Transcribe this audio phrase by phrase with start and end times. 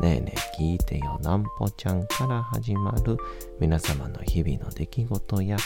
[0.00, 3.16] ねえねえ聞いてよなんぽちゃんから始まる
[3.58, 5.56] 皆様の日々の出来事や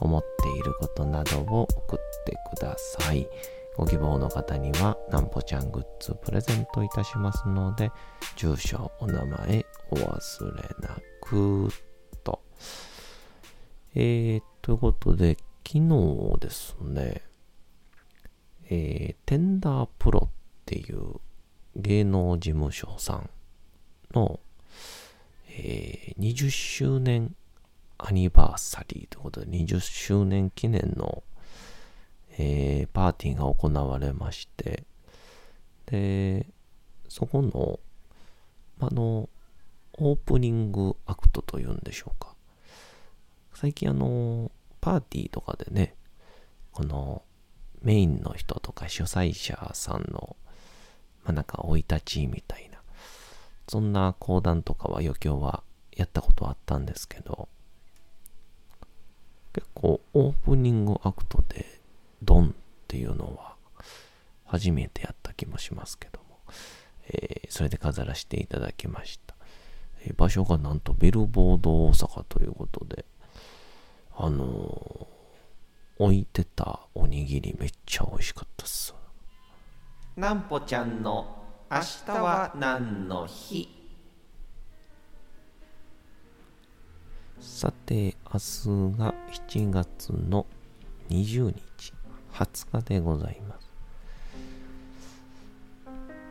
[0.00, 3.26] 思っていることなどを送ってください。
[3.76, 7.90] ご希望の方にはなんぽちゃんグッズプレゼントいたしますので、
[8.36, 11.68] 住所、お名前お忘れなく
[12.22, 12.40] と。
[13.94, 15.36] えー、ということで、
[15.66, 17.22] 昨日ですね、
[18.68, 20.30] えー、テンダープロっ
[20.64, 21.14] ていう
[21.76, 23.30] 芸能事務所さん
[24.14, 24.40] の、
[25.48, 27.34] えー、20周年
[27.98, 31.22] アニバーサリーということで、20周年記念の、
[32.38, 34.84] えー、パーティーが行われまして、
[35.86, 36.46] で、
[37.08, 37.80] そこの、
[38.80, 39.28] あの、
[39.94, 42.34] オープニングアクトというんでしょうか。
[43.54, 45.94] 最近あの、パーティーとかでね、
[46.72, 47.22] この
[47.82, 50.36] メインの人とか主催者さんの、
[51.24, 52.69] まあ、なんか生い立ちみたい
[53.70, 55.62] そんな講談とかは余興は
[55.96, 57.48] やったことあったんですけど、
[59.52, 61.80] 結構オープニングアクトで
[62.20, 62.50] ドンっ
[62.88, 63.54] ていうのは
[64.44, 66.40] 初めてやった気もしますけども、
[67.10, 69.36] えー、それで飾らせていただきました。
[70.02, 73.04] えー、場所がなんとビルボード大阪ということで、
[74.16, 78.92] あのー、置いてたおにぎりめっちゃ美味しかったっす。
[80.16, 81.39] なんぽちゃんの
[81.72, 83.68] 明日は何の日？
[87.38, 90.46] さて、明日が7月の
[91.10, 91.92] 20日、
[92.32, 93.70] 20日でございます。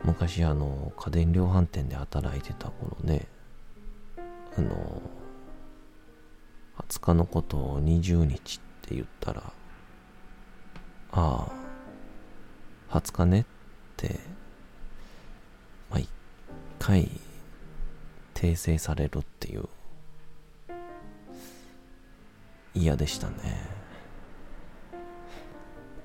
[0.04, 3.26] 昔、あの、家電量販店で働いてた頃ね、
[4.58, 5.00] あの、
[6.86, 9.42] 20日のことを20日って言ったら、
[11.12, 11.48] あ
[12.90, 13.44] あ、20日ねっ
[13.96, 14.20] て
[16.80, 17.10] 回
[18.32, 19.68] 訂正されるっていう
[22.74, 23.34] 嫌でしたね。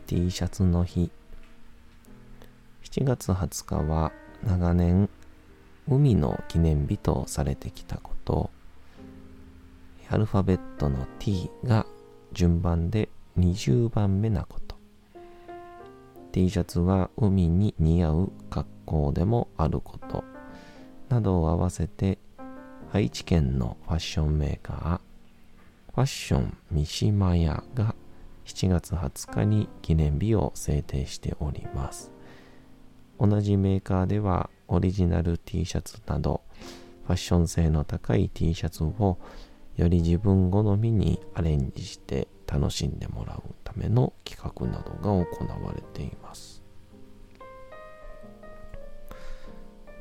[0.06, 1.10] T シャツの日。
[2.84, 4.12] 7月20日は
[4.46, 5.10] 長年
[5.88, 8.50] 海の記念日とされてきたこと。
[10.10, 11.86] アルファベットの T が
[12.34, 13.08] 順番で
[13.40, 14.76] 20番目なこと。
[16.34, 20.35] T シャツは海に似合う格好でもあること。
[21.10, 22.18] などを合わせて
[22.92, 25.00] 愛知県のファッションメーカー
[25.94, 27.96] ファッション三島屋が
[28.46, 32.12] 7月20日に記念日を制定しております。
[33.20, 36.42] 同じメーカーではオリジナル T シャツなど
[37.06, 39.18] ファッション性の高い T シャツを
[39.78, 46.55] より自分好みにアレンジして楽しんでもらうための企画などが行われています。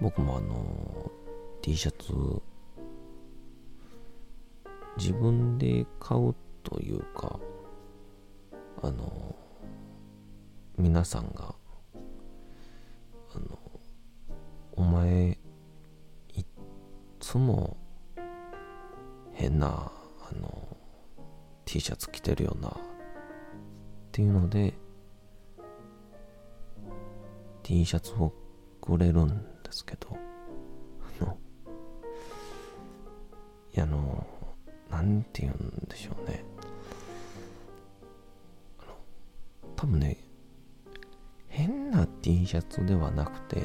[0.00, 1.10] 僕もあの
[1.62, 2.12] T シャツ
[4.96, 7.38] 自分で買うというか
[8.82, 9.34] あの
[10.76, 11.54] 皆さんが
[13.34, 13.58] あの
[14.72, 15.38] お前
[16.34, 16.44] い
[17.20, 17.76] つも
[19.32, 20.76] 変なあの
[21.64, 22.72] T シャツ着てるよなっ
[24.12, 24.74] ていうので
[27.62, 28.32] T シャツを
[28.80, 30.16] くれるんですけど、
[31.20, 31.36] あの、
[33.74, 34.24] いや、あの、
[34.88, 36.44] なんて言うんでしょうね。
[38.78, 38.94] あの、
[39.74, 40.16] 多分ね、
[41.48, 43.62] 変な T シャツではなくて、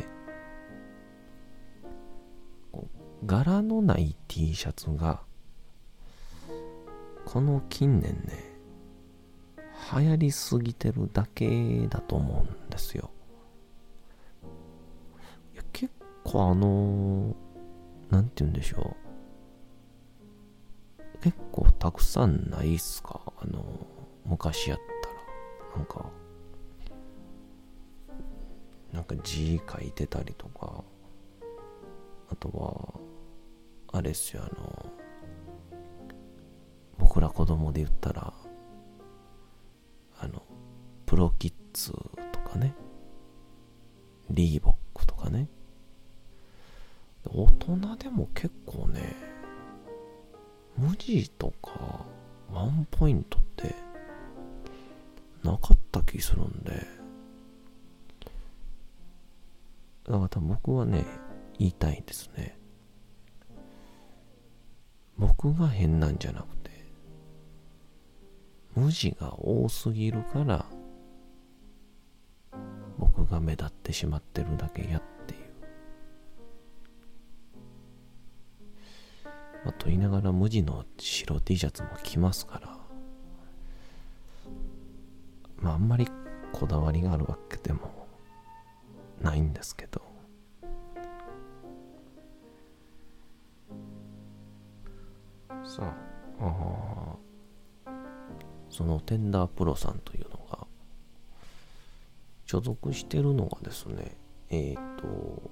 [3.23, 5.21] 柄のない T シャツが、
[7.25, 8.55] この近年ね、
[9.95, 13.11] 流行りすぎてるだけだと思うんですよ。
[16.31, 17.35] 構あの、
[18.09, 18.95] なんて言うんでしょ
[21.17, 21.19] う。
[21.21, 23.21] 結構たくさんないっすか？
[23.41, 23.65] あの、
[24.25, 25.77] 昔やったら。
[25.77, 26.09] なんか、
[28.91, 30.83] なんか字書いてたりとか、
[32.31, 34.93] あとは、あれっすよ、あの、
[36.97, 38.33] 僕ら子供で言ったら、
[40.19, 40.41] あの、
[41.05, 41.91] プロキッズ
[42.31, 42.73] とかね、
[44.29, 45.47] リーボックとかね、
[47.41, 47.47] 大
[47.77, 49.15] 人でも結構ね、
[50.77, 52.05] 無地とか
[52.51, 53.73] ワンポイントって
[55.41, 56.85] なかった気するんで、
[60.05, 61.05] だから多分僕はね、
[61.57, 62.57] 言いたいんですね。
[65.17, 66.71] 僕が変なんじゃなくて、
[68.75, 70.65] 無地が多すぎるから、
[72.97, 75.18] 僕が目立ってしまってるだけやって
[79.69, 82.75] まあ、と言いながら無地の白 T シャツも着ますから、
[85.57, 86.07] まああんまり
[86.51, 88.07] こだわりがあるわけでも
[89.21, 90.01] ないんですけど、
[95.63, 95.93] さあ、
[96.41, 97.15] あ
[98.71, 100.65] そのテンダープロさんというのが、
[102.47, 104.17] 所属してるのがですね、
[104.49, 105.51] えっ、と、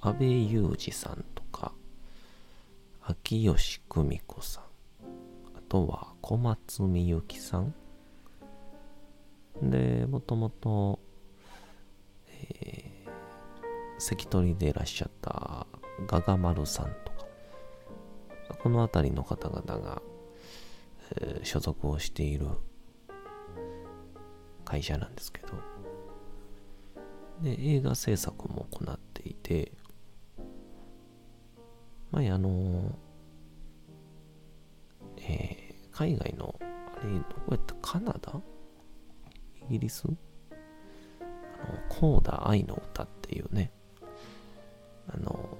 [0.00, 1.74] 安倍裕二さんとか、
[3.06, 4.64] 秋吉久美子さん、
[5.54, 7.74] あとは小松美幸さん、
[9.62, 11.00] で、もともと、
[12.28, 15.66] えー、関取でいらっしゃった
[16.06, 17.26] ガガ丸さんとか、
[18.62, 20.00] この辺りの方々が、
[21.20, 22.46] えー所属をしている
[24.64, 25.48] 会社なんですけど、
[27.42, 29.72] で、映画制作も行っていて、
[32.14, 32.92] 前あの、
[35.18, 35.64] えー
[35.96, 36.64] 海外の、あ
[37.06, 37.74] れ、どこやった？
[37.80, 38.40] カナダ？
[39.68, 40.02] イギリス？
[40.08, 43.72] あの、コーダ愛の歌っていうね、
[45.06, 45.56] あの、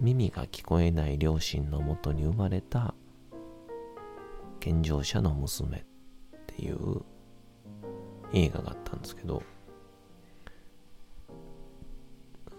[0.00, 2.94] 耳が聞こえない両親のもとに生まれた
[4.60, 5.84] 健常者の娘っ
[6.46, 7.00] ていう
[8.34, 9.42] 映画があったんですけど、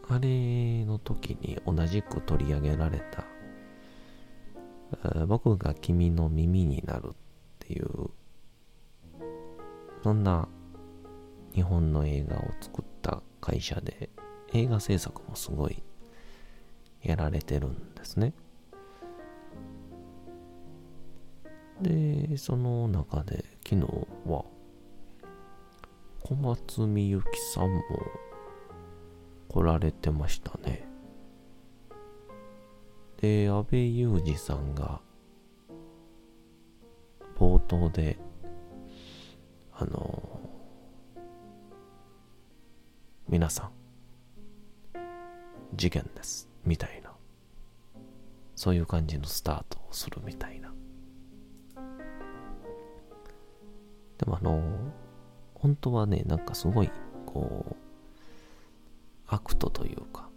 [0.10, 3.26] あれの時に同じく取り上げられた、
[5.26, 7.14] 僕が君の耳になるっ
[7.60, 8.10] ていう、
[10.04, 10.48] そんな
[11.54, 14.10] 日本の映画を作った会社で、
[14.54, 15.84] 映画制作もすごい
[17.04, 18.34] やられてるんですね。
[21.82, 23.82] で、その中で昨日
[24.26, 24.46] は
[26.24, 27.22] 小松美幸
[27.54, 27.82] さんも
[29.58, 30.88] 来られてましたね。
[33.20, 35.02] で、安倍裕二さんが
[37.36, 38.20] 冒頭で
[39.74, 40.40] あの
[43.28, 43.72] 皆さん
[45.74, 47.12] 事件ですみたいな
[48.56, 50.72] そういう感じのスタートをするみたいな
[54.20, 54.62] でもあの
[55.56, 56.92] 本当はねなんかすごい
[57.26, 57.87] こう
[59.28, 60.30] アクトというか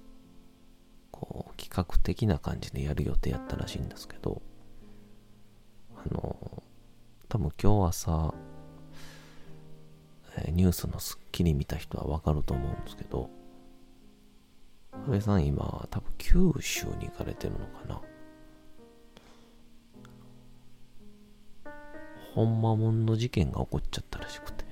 [1.10, 4.42] こう企画的な感じでやる予定やったらしいんですけど
[5.96, 6.62] あの
[7.28, 8.34] 多分今日朝
[10.52, 13.30] ニュースのスッキリ見た人はわかると思うんですけど
[14.92, 18.00] 安倍さん今多分九州に行かれてるのかな。
[22.34, 24.64] ほんまもんの事件が起こっちゃったらしくて。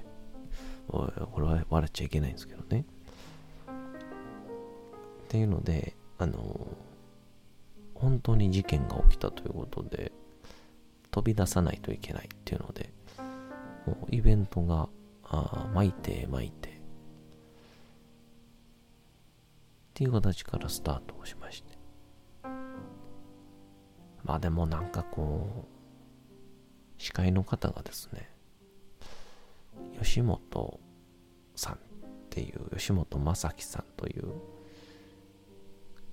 [0.89, 2.85] おいこれは笑っちゃいけないんですけどね。
[5.29, 6.67] っていうのであの
[7.95, 10.11] 本当に事件が起きたということで
[11.11, 12.95] 飛び出さないといけないっていうので
[13.87, 14.89] もうイベントが
[15.25, 16.73] あ巻いて巻いてっ
[19.93, 21.77] ていう形からスタートをしまして。
[24.25, 25.67] まあでもなんかこ
[26.99, 28.31] う司会の方がですね
[30.03, 30.81] 吉本
[31.55, 31.79] さんっ
[32.31, 34.33] ていう吉本正樹さんという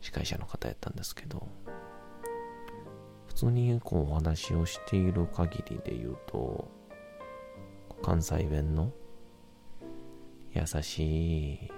[0.05, 1.47] 司会者の方やったんですけど
[3.25, 6.69] 普通にこうお話をしている限りで言うと
[8.03, 8.91] 関西弁の
[10.53, 11.71] 優しい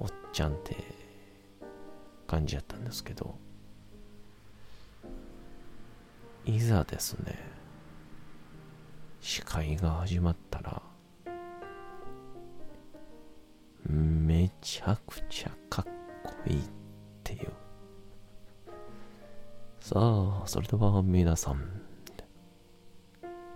[0.00, 0.76] おっちゃんって
[2.26, 3.36] 感じやったんですけど
[6.44, 7.38] いざですね
[9.20, 10.82] 司会が始まったら
[13.86, 15.99] めちゃくちゃかっ
[16.46, 16.62] いいっ
[17.22, 17.50] ていう
[19.80, 21.82] さあ、それでは皆さん、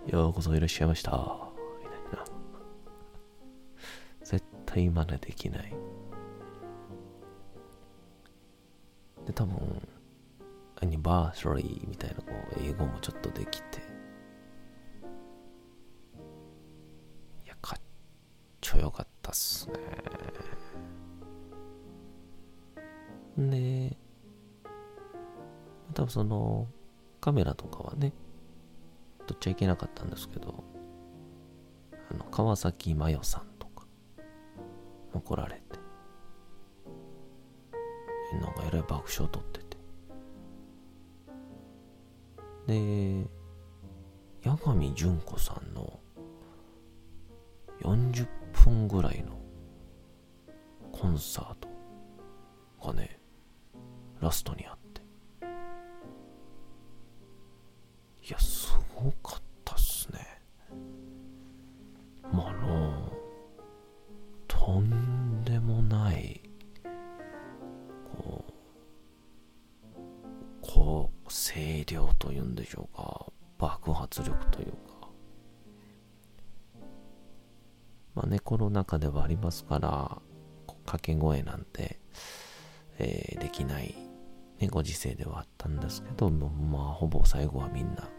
[0.07, 1.11] ようこそいらっしゃいました。
[1.81, 2.25] みたいな。
[4.21, 5.73] 絶対真似できない。
[9.25, 9.87] で、多分、
[10.81, 13.74] アニバーサリーみたいな、こう、英語もちょっとできて、
[26.05, 26.67] 多分その、
[27.19, 28.13] カメラとかはね、
[29.25, 30.63] 撮っちゃいけなかったんですけど、
[32.11, 33.87] あの、川崎麻世さんとか、
[35.13, 35.61] 怒られて、
[38.39, 39.77] なんかえらい爆笑取ってて。
[42.67, 43.27] で、
[44.43, 45.99] 八神純子さんの
[47.81, 48.27] 40
[48.63, 49.39] 分ぐらいの
[50.91, 53.19] コンサートがね、
[54.21, 54.64] ラストに
[58.95, 60.19] や、すごかったっすね。
[62.31, 63.11] まあの、
[64.47, 66.41] とんでもない、
[68.17, 69.95] こう、
[70.61, 75.09] こう、声量というんでしょうか、爆発力というか、
[78.15, 80.21] まあね、コロナ禍ではありますから、
[80.85, 81.99] 掛け声なんて、
[82.97, 83.93] えーできない、
[84.59, 88.09] ね、ご時世ではあったんですけど、まあ、ほぼ最後はみんな、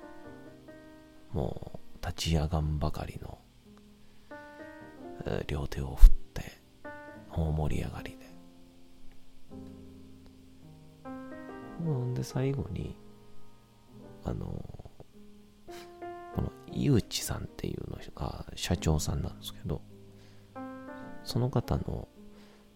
[1.33, 3.39] もう、立ち上がんばかりの、
[5.47, 6.63] 両手を振って、
[7.33, 8.27] 大盛り上がりで。
[11.81, 12.97] うんで、最後に、
[14.25, 14.47] あの、
[16.35, 19.83] この、井内さんっていうのが社長さんなんですけど、
[21.25, 22.09] その方の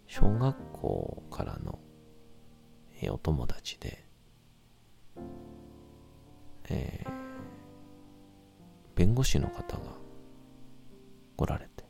[0.07, 1.79] 小学校からの
[3.11, 4.05] お友達で、
[6.69, 7.05] え
[9.21, 9.83] 護士の方が
[11.37, 11.85] 来られて。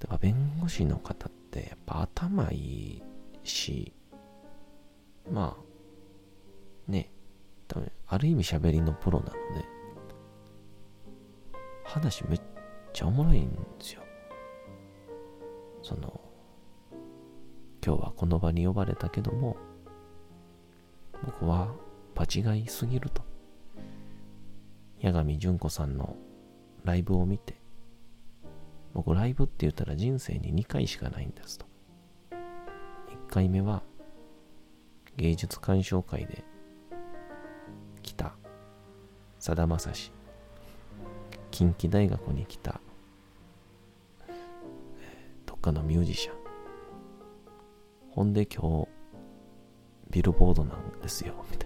[0.00, 3.02] でまあ弁護士の方ってやっぱ頭いい
[3.42, 3.94] し、
[5.30, 7.10] まあ、ね、
[7.68, 9.64] 多分ある意味喋りのプロなので、
[11.84, 12.40] 話めっ
[12.92, 14.02] ちゃおもろいんですよ。
[15.82, 16.20] その、
[17.82, 19.56] 今日はこの場に呼ばれたけども、
[21.24, 21.74] 僕は
[22.14, 23.25] 場違いすぎると。
[25.02, 26.16] 八神純子さんの
[26.84, 27.56] ライブを見て、
[28.94, 31.66] 僕ライブって言ったら人生に2回しかないんですと。
[32.30, 32.36] 1
[33.28, 33.82] 回目は
[35.16, 36.44] 芸術鑑賞会で
[38.02, 38.34] 来た
[39.38, 40.12] さだまさし
[41.50, 42.80] 近畿大学に来た
[45.46, 46.34] どっかのミュージシャン
[48.10, 48.88] ほんで今日
[50.10, 51.65] ビルボードなんですよみた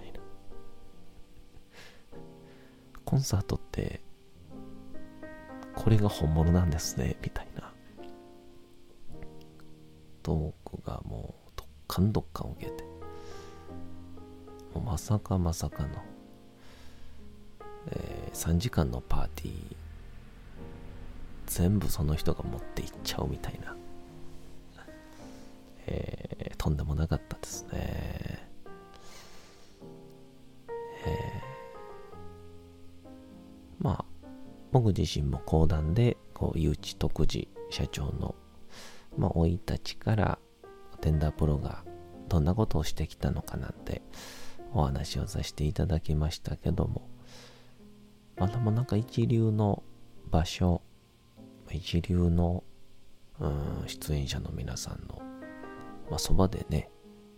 [3.11, 3.99] コンサートって
[5.75, 7.73] これが本物なんですねみたいな。
[10.23, 12.85] トークがもうどっかんどっかん受けて。
[14.79, 15.89] まさかまさかの、
[17.87, 19.51] えー3時間のパーティー
[21.47, 23.75] 全部その人が持っていっちゃうみたいな、
[25.85, 28.00] えーとんでもなかったですね。
[34.81, 38.33] 僕自身も講談でこう誘致徳次社長の
[39.15, 40.39] まあ生い立ちから
[41.01, 41.83] テンダープロが
[42.27, 44.01] どんなことをしてきたのかなんて
[44.73, 47.07] お話をさせていただきましたけども。
[48.37, 49.83] まだもなんか一流の
[50.31, 50.81] 場所
[51.69, 52.63] 一流の
[53.39, 55.21] うん出演者の皆さんの
[56.09, 56.89] まあそばでね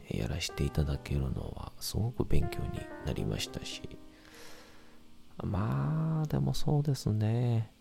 [0.08, 3.82] やらせていただけるのはすごく勉強になりましたし。
[5.38, 7.72] まあでもそうですね。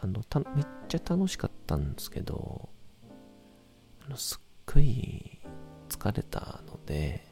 [0.00, 2.68] あのためっちゃ楽しかったんですけど
[4.06, 5.40] あのすっごい
[5.88, 7.26] 疲れたので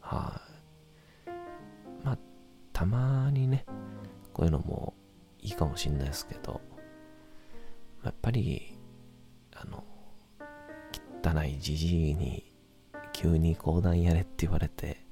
[0.00, 0.40] は
[1.26, 1.30] い、
[2.04, 2.18] まあ
[2.72, 3.64] たまにね
[4.32, 4.94] こういうのも
[5.40, 6.60] いいかもしんないですけど
[8.04, 8.78] やっぱり
[9.56, 9.82] あの
[11.24, 12.52] 汚いじじいに
[13.12, 15.05] 急に講談やれって言われて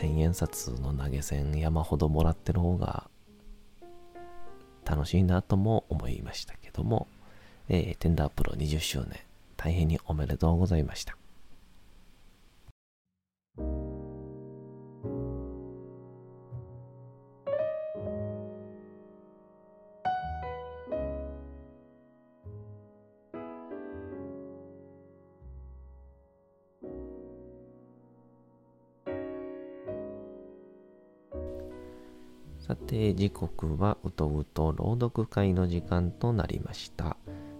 [0.00, 3.10] 千円札の投げ銭山ほどもらってる方が
[4.86, 7.06] 楽しいなとも思いましたけども、
[7.68, 9.20] えーテンダープロ20周年
[9.58, 11.19] 大変におめでとうございました。
[32.70, 37.16] さて、時刻はうとうと朗読会の時間となりました。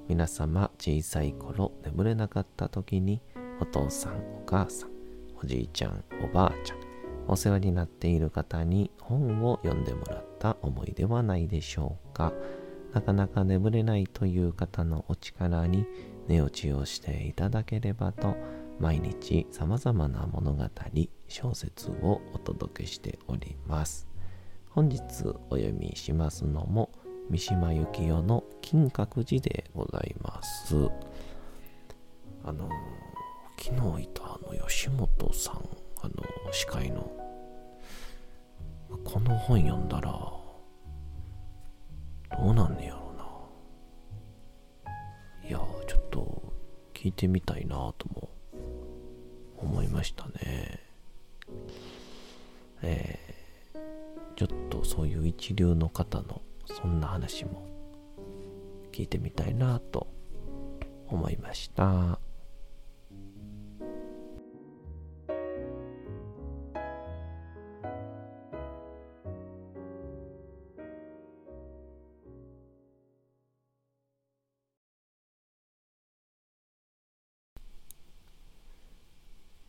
[0.07, 3.21] 皆様、小さい頃眠れなかった時に、
[3.61, 4.91] お父さん、お母さん、
[5.43, 6.79] おじいちゃん、おばあちゃん、
[7.27, 12.33] お世話になっている方に本を読んでもらった思いではないでしょうか。
[12.95, 15.87] なかなか眠れないという方のお力に
[16.29, 18.37] 寝落ちをしていただければと、
[18.79, 20.65] 毎日様々な物語、
[21.27, 24.10] 小説をお届けしております。
[24.71, 25.01] 本日
[25.51, 26.91] お読みしますのも、
[27.29, 30.77] 三島由紀夫の金閣寺でございます。
[32.45, 32.69] あの、
[33.59, 35.55] 昨日いたあの吉本さん、
[36.03, 36.13] あの、
[36.53, 37.11] 司会の、
[39.05, 40.41] この本読んだら、ど
[42.45, 43.13] うなんねやろ
[45.43, 45.49] な。
[45.49, 45.59] いや、
[45.89, 46.53] ちょっと
[46.95, 48.31] 聞いてみたいなとも
[49.57, 50.79] 思いましたね。
[52.83, 53.40] えー、
[54.41, 57.69] ちょっとそういう一流の方のそんな話も
[58.91, 60.07] 聞いてみたいなと
[61.09, 62.19] 思いました。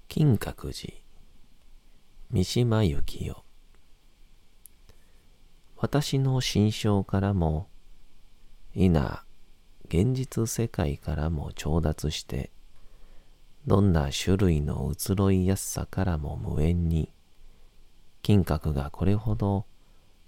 [0.08, 0.94] 金閣寺
[2.30, 3.51] 三島由紀夫
[5.84, 7.68] 私の心象からも
[8.76, 8.90] 否
[9.88, 12.52] 現実世界からも調達して
[13.66, 17.12] どんな種類の移ろいやすさからも無縁に
[18.22, 19.66] 金閣がこれほど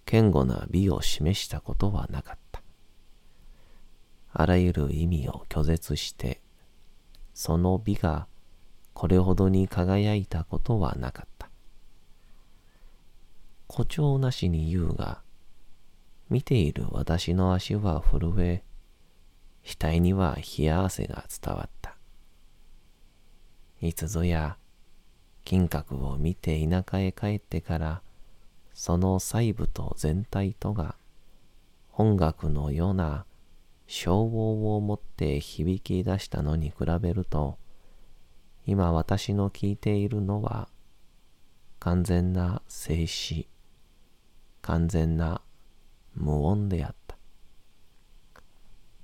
[0.06, 2.64] 堅固な美を示したことはなかった
[4.34, 6.42] あらゆる意味を拒絶して
[7.36, 8.26] その美が
[8.96, 11.50] これほどに輝いたことはなかった。
[13.68, 15.23] 誇張なしに言うが、
[16.30, 18.64] 見ている私の足は震え、
[19.64, 21.96] 額には冷や汗が伝わった。
[23.82, 24.58] いつぞや、
[25.44, 28.02] 金閣を見て田舎へ帰ってから、
[28.74, 30.96] その細部と全体とが、
[31.94, 33.26] 音楽のような
[33.88, 37.58] 昭和をもって響き出したのに比べると、
[38.66, 40.70] 今私の聞いているのは
[41.80, 43.48] 完全な静止、
[44.62, 45.42] 完全な
[46.16, 47.18] 無音であった。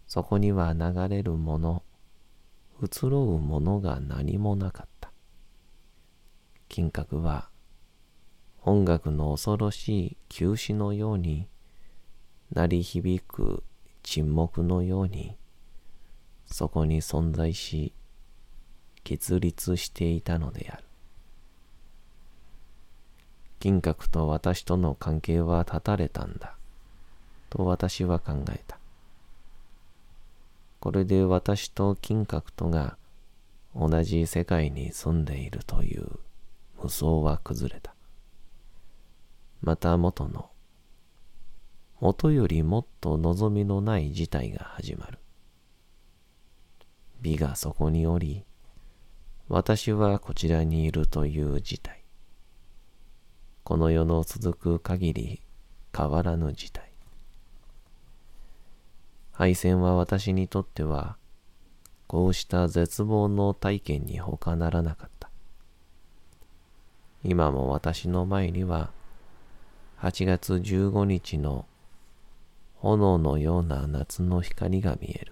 [0.08, 1.84] そこには流れるもの、
[2.82, 5.12] 移ろうものが何もなかった。
[6.68, 7.50] 金閣は
[8.64, 11.48] 音楽の恐ろしい休止のように
[12.54, 13.64] 鳴り響く
[14.04, 15.36] 沈黙のように
[16.46, 17.94] そこに存在し
[19.04, 20.84] 結立していたのである。
[23.60, 26.59] 金閣と私との関係は断たれたんだ。
[27.50, 28.78] と私は考えた。
[30.80, 32.98] これで私と金閣とが
[33.76, 36.08] 同じ世界に住んでいるという
[36.82, 37.94] 無双は崩れた。
[39.62, 40.50] また元の、
[42.00, 45.20] 元よりもっと望みのない事態が始まる。
[47.22, 48.46] 美がそこにおり、
[49.50, 52.04] 私はこちらにいるという事態。
[53.64, 55.42] この世の続く限り
[55.96, 56.89] 変わらぬ事態。
[59.40, 61.16] 敗戦は私にとっては、
[62.08, 65.30] こうした絶望の体験に他ならなかった。
[67.24, 68.92] 今も私の前には、
[70.02, 71.66] 8月15日の
[72.80, 75.32] 炎のような夏の光が見える。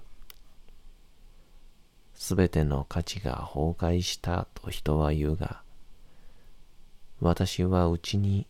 [2.13, 5.63] すべての価値が崩壊したと人は言うが、
[7.19, 8.47] 私はうちに、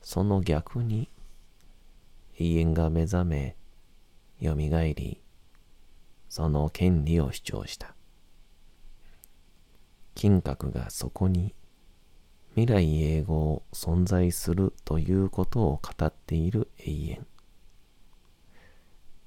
[0.00, 1.10] その逆に、
[2.38, 3.56] 永遠が目覚め、
[4.44, 5.22] よみがえり、
[6.28, 7.94] その権利を主張した。
[10.14, 11.54] 金閣がそこに、
[12.50, 17.26] 未来永劫存在するということを語っている永遠。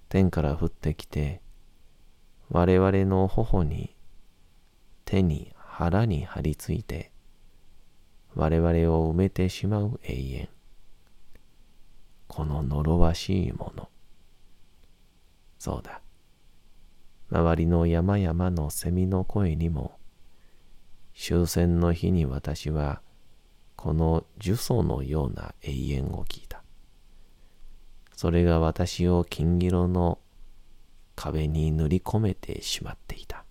[0.07, 1.41] 天から降ってきて、
[2.49, 3.95] 我々の頬に、
[5.03, 7.11] 手に腹に張り付いて、
[8.35, 10.49] 我々を埋めてしまう永遠。
[12.27, 13.86] この呪わしいもの。
[15.67, 15.99] そうだ。
[17.29, 19.99] 周りの山々の蝉の声にも、
[21.13, 23.01] 終戦の日に私は、
[23.75, 26.63] この呪詛のような永遠を聞いた。
[28.15, 30.19] それが私を金色の
[31.17, 33.43] 壁に塗り込めてしまっていた。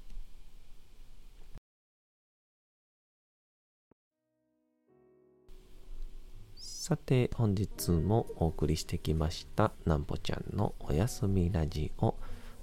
[6.86, 12.14] さて、本日もお送りしてきました、なんぽちゃんのおやすみラジオ。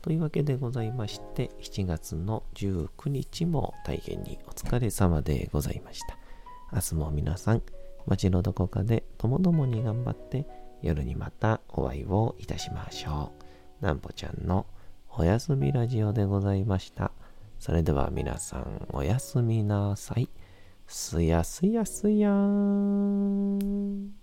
[0.01, 6.17] というわけでございまして、7月の19日も大変にお疲れ様でございました。
[6.71, 7.63] 明日も皆さん、
[8.05, 10.47] 街のどこかでともどもに頑張って、
[10.81, 13.33] 夜にまたお会いをいたしましょ
[13.81, 13.85] う。
[13.85, 14.65] なんぽちゃんの
[15.17, 17.11] おやすみラジオでございました。
[17.59, 20.29] それでは皆さんおやすみなさい。
[20.95, 24.22] すやすやすやーん。